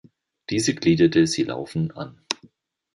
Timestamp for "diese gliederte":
0.49-1.27